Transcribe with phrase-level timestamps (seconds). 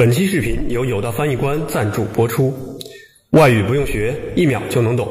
[0.00, 2.54] 本期视频由有道翻译官赞助播出，
[3.32, 5.06] 外语不用学，一秒就能懂。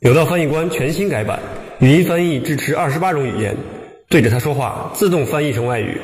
[0.00, 1.40] 有道翻译官全新改版，
[1.80, 3.56] 语音翻译支持二十八种语言，
[4.10, 5.98] 对着它说话，自动翻译成外语。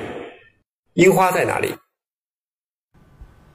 [0.94, 1.74] 樱花在哪里？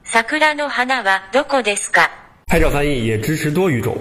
[0.04, 2.08] 桜の花はどこですか？
[2.46, 3.96] 拍照翻译也支持多语种，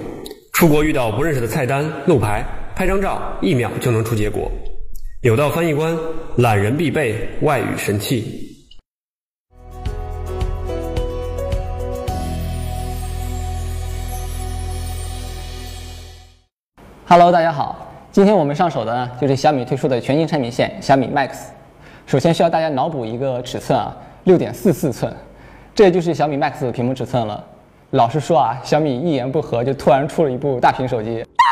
[0.52, 2.46] 出国遇到不认识的菜单、路牌，
[2.76, 4.52] 拍张照，一秒就能出结果。
[5.24, 5.98] 有道翻译官，
[6.38, 8.47] 懒人必备外语神器。
[17.11, 17.75] Hello，大家好，
[18.13, 21.39] 今天我们上手的呢就是小米推出的全新产品线小米 Max。
[22.05, 25.11] 首先需要大家脑补一个尺寸啊，六点四四寸，
[25.75, 27.43] 这就是小米 Max 的屏幕尺寸了。
[27.93, 31.45] 老实说啊，小米一言不合就突然出了一部大屏手机，大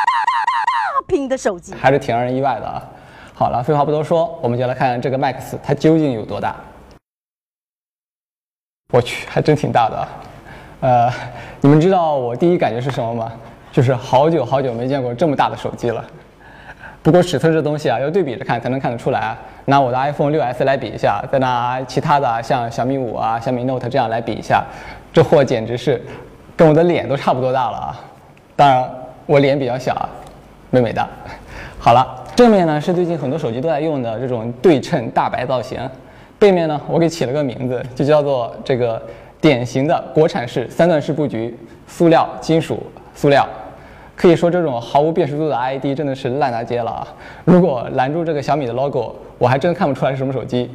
[1.09, 2.82] 屏的手机还是挺让人意外的啊。
[3.32, 6.54] 好了，废话不多说，我们就来看看这个 Max 它究竟有多大。
[8.93, 10.09] 我去，还真挺大的。
[10.80, 11.10] 呃，
[11.62, 13.32] 你们知道我第一感觉是什么吗？
[13.77, 16.02] 就是好久好久没见过这么大的手机了。
[17.02, 19.37] 不过尺寸这东西啊，要对比着看才能看得出来。
[19.66, 24.65] 拿我的 iPhone 6s 来比一下，再拿其他的像小米五啊、小米 Note 这样来比一下，
[25.13, 26.02] 这货简直是
[26.57, 28.01] 跟我的脸都差不多大了啊。
[28.57, 28.82] 当然
[29.27, 30.09] 我脸比较小，
[30.71, 31.07] 美美的。
[31.79, 35.79] 好了，正面呢是最近很多手机都在用的这种对称大白造型，
[36.38, 39.02] 背面呢我给起了个名字，就叫做这个
[39.38, 41.54] 典型的国产式三段式布局，
[41.87, 42.82] 塑料、金属、
[43.15, 43.47] 塑料。
[44.16, 47.06] 可以说这种毫无辨识度的 ID 真的是烂大街了啊！
[47.45, 50.70] 如果拦住这个小米的 logo，我还真看不出来是什么手机。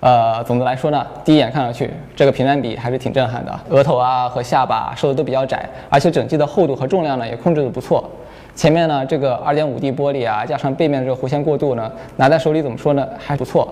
[0.00, 8.02] 呃，总的来说呢，第一眼看上去这个屏占比还是挺震撼的，额头啊和下巴收的都比较窄，而且整机的厚度和重量呢也控制的不错。
[8.54, 13.68] 前面呢这个 2.5D 玻璃啊，加上背面的这个弧线过渡呢，拿在手里怎么说呢还不错。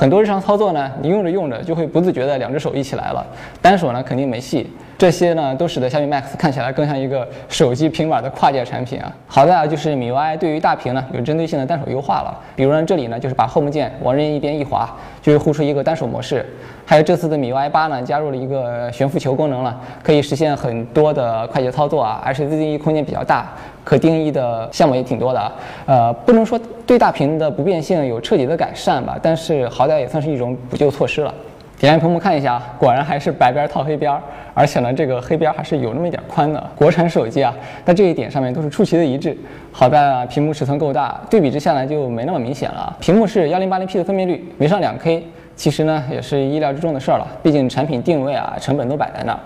[0.00, 3.26] 很多日常操作呢，你用着用着就会不自觉的两只手一起来了，
[3.60, 4.72] 单手呢肯定没戏。
[4.96, 9.12] 这些呢都使得小米 Max 看起来更像一个手机平板的跨界产品啊。
[9.26, 14.88] 好在啊就是米 UI 对于大屏呢有针对性的单手优化了，比如呢这里呢就是把 Home 键往任意一边一滑，
[15.20, 16.46] 就会呼出一个单手模式。
[16.86, 23.48] 还有这次的米 UI 八呢加入了一个悬浮球功能了，可以实现很多的快捷操作啊，而且自定义空间比较大。
[23.88, 25.50] 可定义的项目也挺多的啊，
[25.86, 31.32] 呃，不能说对大屏的不便性有彻底的改善吧，但是好歹也算是一种补救措施了。
[31.78, 34.14] 点开屏幕看一下，果然还是白边套黑边，
[34.52, 36.62] 而且呢，这个黑边还是有那么一点宽的。
[36.76, 39.34] 国产手机啊，在这一点上面都是出奇的一致。
[39.72, 42.94] 好在啊，屏幕尺寸够大，对比之下呢就没那么明显了。
[43.00, 45.24] 屏幕是幺零八零 P 的分辨率，没上两 K，
[45.56, 49.38] 其实呢也是意料之中的事儿了，毕竟产品定位啊，成本都摆在那儿。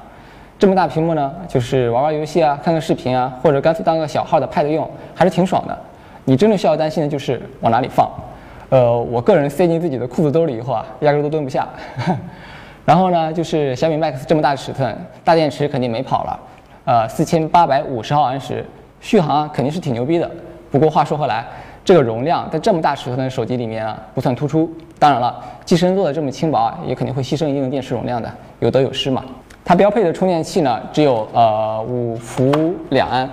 [0.63, 5.77] 这么大屏幕呢，就是玩玩游戏啊，看看视频啊，或者干脆当个小号的 Pad 用，还是挺爽的。
[6.25, 8.09] 你真正需要担心的就是往哪里放。
[8.69, 11.67] 呃，我个人塞进自己的裤子兜里以后啊，压根都蹲不下。
[12.87, 16.41] 然后呢，就是小米 Max 这么大的尺寸，大电池肯定没跑了。
[16.85, 18.65] 呃，四千八百五十毫安时，
[19.01, 20.31] 续航肯定是挺牛逼的。
[20.71, 21.45] 不过话说回来，
[21.85, 24.71] 这个容量在这么大尺寸的手机里面啊，不算突出。
[24.97, 29.25] 当然了，机身做的这么轻薄啊，也肯定会牺牲一定的电池容量的，有得有失嘛。
[29.65, 33.29] 它标配的充电器呢，只有呃五伏两安，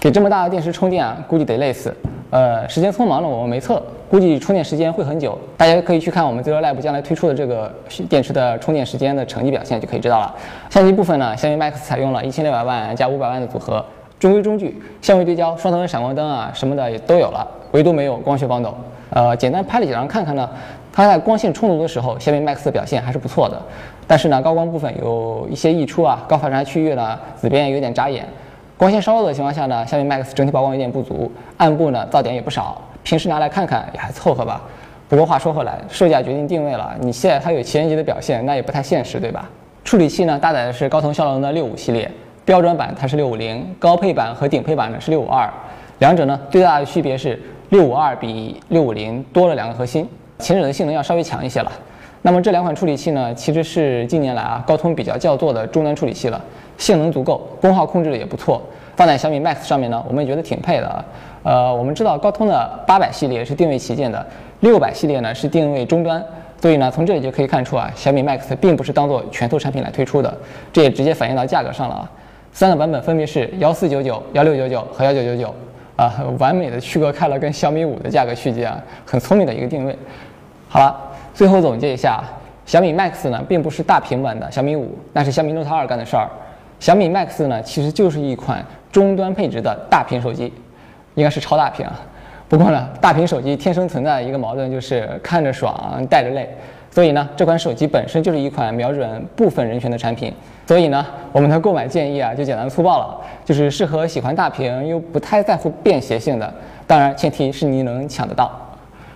[0.00, 1.94] 给这么大的电池充电啊，估计得累死。
[2.30, 5.36] 呃，时间匆忙了，我们没测，估计充电时间会很久。
[5.56, 7.74] 大家可以去看我们 Zero Lab 将来推出的这个
[8.08, 10.32] 电池的充电时间的成绩表现，就可以知道了。
[10.70, 13.84] 相机部分呢，小米 Max 采用了一千六百万加五百万的组合，
[14.20, 18.72] 中规中矩，相位对焦、双头、闪光灯啊什么的也都有了，唯独没有光学防抖。
[19.10, 20.48] 呃，简单拍了几张看看呢，
[21.00, 23.58] 它在光线充足的时候，小米 Max 的表现还是不错的。
[24.06, 28.26] 但是呢，高光部分有一些溢出啊，高反差区域呢，紫边有点扎眼。
[28.76, 32.78] 光线稍弱的情况下呢，小米 Max 整体曝光有点不足，暗部呢噪点也不少。
[33.02, 34.60] 平时拿来看看也还凑合吧。
[35.08, 39.48] 不过话说回来，售价决定定位了，你现在它有旗舰级的表现，那也不太现实，对吧？
[39.82, 42.10] 处理器呢，搭载的是高通骁龙的六五系列，
[42.44, 45.50] 标准版它是六五零，高配版和顶配版呢是六五二，
[46.00, 47.40] 两者呢最大的区别是
[47.70, 50.06] 六五二比六五零多了两个核心，
[50.40, 51.70] 前者的性能要稍微强一些了。
[52.22, 56.40] 那么这两款处理器呢，其实是近年来啊高通比较叫座的终端处理器了，
[56.76, 58.60] 性能足够，功耗控制的也不错，
[58.94, 61.04] 放在小米 Max 上面呢，我们也觉得挺配的啊。
[61.42, 64.26] 呃，我们知道高通的八百系列是定位旗舰的，
[64.60, 66.22] 六百系列呢是定位终端，
[66.60, 70.36] 所以呢从这里就可以看出啊，小米 Max 并不是当做拳头产品来推出的，
[70.70, 72.10] 这也直接反映到价格上了啊。
[72.52, 75.54] 三个版本分别是幺四九九、幺六九九和幺九九九，
[75.96, 79.96] 啊，完美的区隔开了跟小米五的价格区间啊，很聪明的一个定位。
[80.72, 80.96] 好了。
[81.34, 82.22] 最后总结一下，
[82.64, 86.28] 小米 Max 呢并不是大屏版的小米五，那是小米 Note 2干的事儿。
[86.78, 90.52] 小米 Max 呢其实就是一款中端配置的大屏手机，
[91.16, 91.84] 应该是超大屏。
[92.48, 96.48] 不过呢，大屏手机天生存在的一个矛盾就是看着爽，带着累。
[96.90, 100.32] 所以呢，这款手机本身就是一款瞄准部分人群的产品。
[100.66, 106.52] 所以呢，我们的购买建议啊就简单粗暴了，就是适合喜欢大屏又不太在乎便携性的，
[106.86, 108.50] 当然前提是你能抢得到。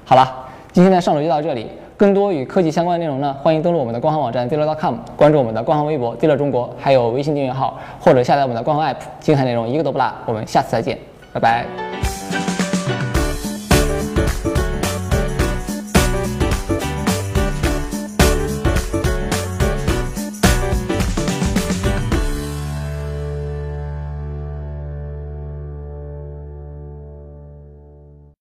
[0.05, 0.44] 好了，
[0.75, 1.69] 今天的上楼就到这里。
[1.97, 10.13] 更多与科技相关的内容呢，欢迎登录我们的官方网站 dealer.com，关注我们的官方微博 dealer 中国，还有微信订阅号，或者下载我们的官方 app，精彩内容一个都不落。
[10.27, 10.99] 我们下次再见，
[11.33, 11.94] 拜拜。